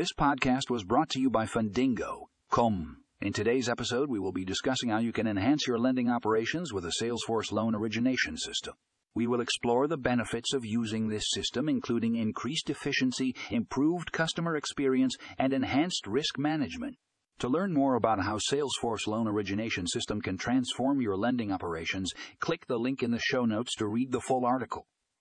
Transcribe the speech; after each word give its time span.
This 0.00 0.14
podcast 0.14 0.70
was 0.70 0.82
brought 0.82 1.10
to 1.10 1.20
you 1.20 1.28
by 1.28 1.44
Fundingo.com. 1.44 3.02
In 3.20 3.32
today's 3.34 3.68
episode, 3.68 4.08
we 4.08 4.18
will 4.18 4.32
be 4.32 4.46
discussing 4.46 4.88
how 4.88 4.96
you 4.96 5.12
can 5.12 5.26
enhance 5.26 5.66
your 5.66 5.78
lending 5.78 6.08
operations 6.08 6.72
with 6.72 6.86
a 6.86 6.92
Salesforce 7.02 7.52
loan 7.52 7.74
origination 7.74 8.38
system. 8.38 8.72
We 9.14 9.26
will 9.26 9.42
explore 9.42 9.86
the 9.86 9.98
benefits 9.98 10.54
of 10.54 10.64
using 10.64 11.08
this 11.08 11.24
system, 11.28 11.68
including 11.68 12.16
increased 12.16 12.70
efficiency, 12.70 13.36
improved 13.50 14.10
customer 14.10 14.56
experience, 14.56 15.16
and 15.36 15.52
enhanced 15.52 16.06
risk 16.06 16.38
management. 16.38 16.96
To 17.40 17.48
learn 17.50 17.74
more 17.74 17.94
about 17.94 18.22
how 18.22 18.38
Salesforce 18.38 19.06
Loan 19.06 19.28
Origination 19.28 19.86
System 19.86 20.22
can 20.22 20.38
transform 20.38 21.02
your 21.02 21.18
lending 21.18 21.52
operations, 21.52 22.14
click 22.38 22.66
the 22.66 22.78
link 22.78 23.02
in 23.02 23.10
the 23.10 23.18
show 23.18 23.44
notes 23.44 23.74
to 23.74 23.86
read 23.86 24.12
the 24.12 24.20
full 24.22 24.46
article. 24.46 24.86